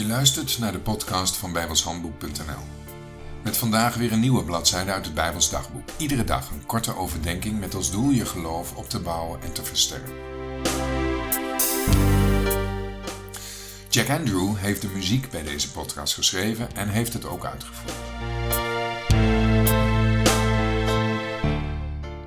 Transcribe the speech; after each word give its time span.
Je 0.00 0.06
luistert 0.06 0.58
naar 0.58 0.72
de 0.72 0.78
podcast 0.78 1.36
van 1.36 1.52
bijbelshandboek.nl. 1.52 2.62
Met 3.42 3.56
vandaag 3.56 3.94
weer 3.94 4.12
een 4.12 4.20
nieuwe 4.20 4.44
bladzijde 4.44 4.92
uit 4.92 5.04
het 5.04 5.14
Bijbels 5.14 5.50
dagboek. 5.50 5.88
Iedere 5.96 6.24
dag 6.24 6.50
een 6.50 6.66
korte 6.66 6.96
overdenking 6.96 7.60
met 7.60 7.74
als 7.74 7.90
doel 7.90 8.10
je 8.10 8.26
geloof 8.26 8.74
op 8.74 8.88
te 8.88 9.00
bouwen 9.00 9.42
en 9.42 9.52
te 9.52 9.64
versterken. 9.64 10.12
Jack 13.88 14.08
Andrew 14.08 14.56
heeft 14.56 14.82
de 14.82 14.88
muziek 14.88 15.30
bij 15.30 15.42
deze 15.42 15.70
podcast 15.70 16.14
geschreven 16.14 16.76
en 16.76 16.88
heeft 16.88 17.12
het 17.12 17.24
ook 17.24 17.44
uitgevoerd. 17.44 17.94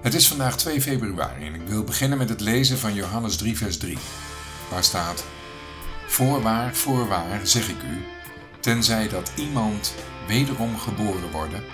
Het 0.00 0.14
is 0.14 0.28
vandaag 0.28 0.56
2 0.56 0.82
februari 0.82 1.46
en 1.46 1.54
ik 1.54 1.68
wil 1.68 1.84
beginnen 1.84 2.18
met 2.18 2.28
het 2.28 2.40
lezen 2.40 2.78
van 2.78 2.94
Johannes 2.94 3.36
3, 3.36 3.56
vers 3.56 3.76
3, 3.76 3.98
waar 4.70 4.84
staat: 4.84 5.24
Voorwaar, 6.12 6.74
voorwaar, 6.74 7.40
zeg 7.42 7.68
ik 7.68 7.82
u, 7.82 8.04
tenzij 8.60 9.08
dat 9.08 9.32
iemand 9.36 9.94
wederom 10.26 10.78
geboren 10.78 11.30
worden, 11.30 11.64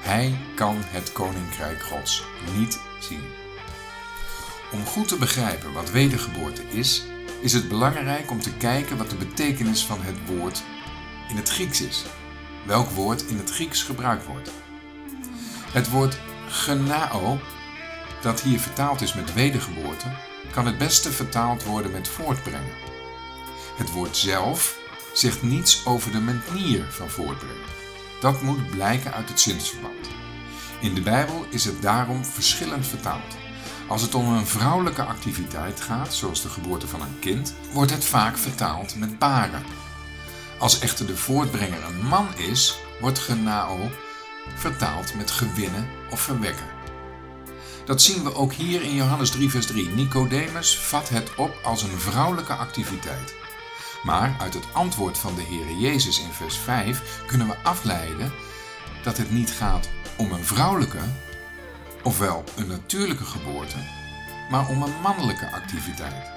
hij 0.00 0.38
kan 0.54 0.76
het 0.78 1.12
koninkrijk 1.12 1.82
Gods 1.82 2.24
niet 2.56 2.80
zien. 2.98 3.22
Om 4.72 4.84
goed 4.84 5.08
te 5.08 5.16
begrijpen 5.16 5.72
wat 5.72 5.90
wedergeboorte 5.90 6.62
is, 6.62 7.04
is 7.40 7.52
het 7.52 7.68
belangrijk 7.68 8.30
om 8.30 8.40
te 8.40 8.56
kijken 8.56 8.96
wat 8.96 9.10
de 9.10 9.16
betekenis 9.16 9.84
van 9.84 9.98
het 10.00 10.16
woord 10.26 10.62
in 11.28 11.36
het 11.36 11.48
Grieks 11.48 11.80
is. 11.80 12.04
Welk 12.66 12.90
woord 12.90 13.26
in 13.26 13.36
het 13.36 13.50
Grieks 13.50 13.82
gebruikt 13.82 14.26
wordt. 14.26 14.50
Het 15.72 15.90
woord 15.90 16.18
genao, 16.48 17.38
dat 18.22 18.40
hier 18.40 18.60
vertaald 18.60 19.00
is 19.00 19.14
met 19.14 19.34
wedergeboorte, 19.34 20.16
kan 20.52 20.66
het 20.66 20.78
beste 20.78 21.12
vertaald 21.12 21.64
worden 21.64 21.92
met 21.92 22.08
voortbrengen. 22.08 22.90
Het 23.80 23.92
woord 23.92 24.16
zelf 24.16 24.78
zegt 25.12 25.42
niets 25.42 25.86
over 25.86 26.12
de 26.12 26.20
manier 26.20 26.84
van 26.90 27.08
voortbrengen. 27.08 27.64
Dat 28.20 28.42
moet 28.42 28.70
blijken 28.70 29.12
uit 29.12 29.28
het 29.28 29.40
zinsverband. 29.40 30.08
In 30.80 30.94
de 30.94 31.00
Bijbel 31.00 31.46
is 31.50 31.64
het 31.64 31.82
daarom 31.82 32.24
verschillend 32.24 32.86
vertaald. 32.86 33.36
Als 33.88 34.02
het 34.02 34.14
om 34.14 34.28
een 34.28 34.46
vrouwelijke 34.46 35.02
activiteit 35.02 35.80
gaat, 35.80 36.14
zoals 36.14 36.42
de 36.42 36.48
geboorte 36.48 36.86
van 36.86 37.00
een 37.00 37.18
kind, 37.18 37.54
wordt 37.72 37.90
het 37.90 38.04
vaak 38.04 38.38
vertaald 38.38 38.96
met 38.96 39.18
baren. 39.18 39.62
Als 40.58 40.78
echter 40.78 41.06
de 41.06 41.16
voortbrenger 41.16 41.84
een 41.84 42.06
man 42.06 42.36
is, 42.36 42.78
wordt 43.00 43.18
genao 43.18 43.90
vertaald 44.54 45.14
met 45.14 45.30
gewinnen 45.30 45.88
of 46.10 46.20
verwekken. 46.20 46.66
Dat 47.84 48.02
zien 48.02 48.22
we 48.22 48.34
ook 48.34 48.52
hier 48.52 48.82
in 48.82 48.94
Johannes 48.94 49.30
3, 49.30 49.50
vers 49.50 49.66
3. 49.66 49.88
Nicodemus 49.88 50.78
vat 50.78 51.08
het 51.08 51.34
op 51.34 51.54
als 51.62 51.82
een 51.82 51.98
vrouwelijke 51.98 52.54
activiteit. 52.54 53.38
Maar 54.02 54.36
uit 54.40 54.54
het 54.54 54.64
antwoord 54.72 55.18
van 55.18 55.34
de 55.34 55.42
Heer 55.42 55.76
Jezus 55.76 56.20
in 56.20 56.32
vers 56.32 56.56
5 56.56 57.22
kunnen 57.26 57.46
we 57.46 57.56
afleiden 57.62 58.32
dat 59.02 59.16
het 59.16 59.30
niet 59.30 59.50
gaat 59.50 59.88
om 60.16 60.32
een 60.32 60.44
vrouwelijke, 60.44 60.98
ofwel 62.02 62.44
een 62.56 62.66
natuurlijke 62.66 63.24
geboorte, 63.24 63.76
maar 64.50 64.68
om 64.68 64.82
een 64.82 65.00
mannelijke 65.02 65.52
activiteit. 65.52 66.30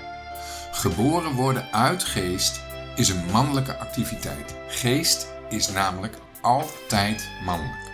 Geboren 0.71 1.31
worden 1.31 1.71
uit 1.71 2.03
geest 2.03 2.61
is 2.95 3.09
een 3.09 3.25
mannelijke 3.31 3.77
activiteit. 3.77 4.55
Geest 4.67 5.27
is 5.49 5.69
namelijk 5.69 6.17
altijd 6.41 7.29
mannelijk. 7.45 7.91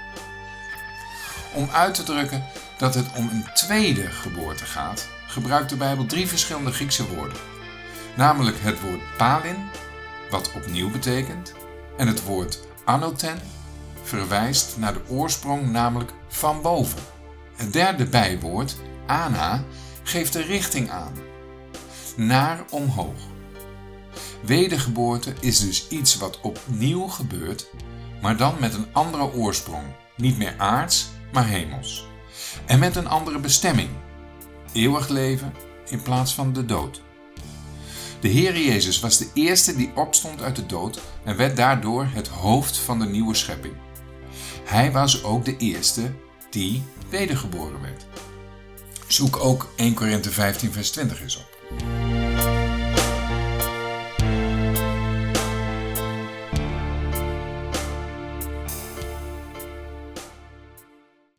Om 1.53 1.69
uit 1.71 1.93
te 1.93 2.03
drukken 2.03 2.45
dat 2.77 2.95
het 2.95 3.05
om 3.15 3.29
een 3.29 3.45
tweede 3.53 4.07
geboorte 4.07 4.65
gaat, 4.65 5.07
gebruikt 5.27 5.69
de 5.69 5.75
Bijbel 5.75 6.05
drie 6.05 6.27
verschillende 6.27 6.71
Griekse 6.71 7.15
woorden 7.15 7.37
namelijk 8.19 8.57
het 8.59 8.81
woord 8.81 9.17
palin, 9.17 9.55
wat 10.29 10.51
opnieuw 10.55 10.91
betekent, 10.91 11.53
en 11.97 12.07
het 12.07 12.23
woord 12.23 12.59
anoten 12.85 13.39
verwijst 14.03 14.77
naar 14.77 14.93
de 14.93 15.01
oorsprong, 15.07 15.71
namelijk 15.71 16.13
van 16.27 16.61
boven. 16.61 16.99
Het 17.55 17.73
derde 17.73 18.05
bijwoord, 18.05 18.75
ana, 19.07 19.63
geeft 20.03 20.33
de 20.33 20.41
richting 20.41 20.89
aan, 20.89 21.13
naar 22.15 22.63
omhoog. 22.69 23.19
Wedergeboorte 24.41 25.33
is 25.39 25.59
dus 25.59 25.87
iets 25.87 26.17
wat 26.17 26.39
opnieuw 26.41 27.07
gebeurt, 27.07 27.69
maar 28.21 28.37
dan 28.37 28.55
met 28.59 28.73
een 28.73 28.87
andere 28.91 29.33
oorsprong, 29.33 29.85
niet 30.15 30.37
meer 30.37 30.55
aards, 30.57 31.09
maar 31.31 31.47
hemels. 31.47 32.07
En 32.65 32.79
met 32.79 32.95
een 32.95 33.07
andere 33.07 33.39
bestemming, 33.39 33.89
eeuwig 34.73 35.07
leven 35.07 35.53
in 35.89 36.01
plaats 36.01 36.33
van 36.33 36.53
de 36.53 36.65
dood. 36.65 37.07
De 38.19 38.27
Heer 38.27 38.59
Jezus 38.59 38.99
was 38.99 39.17
de 39.17 39.27
eerste 39.33 39.75
die 39.75 39.91
opstond 39.95 40.41
uit 40.41 40.55
de 40.55 40.65
dood 40.65 41.01
en 41.23 41.37
werd 41.37 41.55
daardoor 41.55 42.07
het 42.13 42.27
hoofd 42.27 42.77
van 42.77 42.99
de 42.99 43.05
nieuwe 43.05 43.35
schepping. 43.35 43.73
Hij 44.63 44.91
was 44.91 45.23
ook 45.23 45.45
de 45.45 45.57
eerste 45.57 46.11
die 46.49 46.83
wedergeboren 47.09 47.81
werd. 47.81 48.05
Zoek 49.07 49.37
ook 49.37 49.71
1 49.75 49.93
Korinthe 49.93 50.31
15 50.31 50.71
vers 50.71 50.91
20 50.91 51.21
eens 51.21 51.37
op. 51.37 51.57